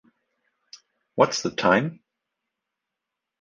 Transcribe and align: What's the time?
What's 1.13 1.43
the 1.43 1.51
time? 1.51 1.99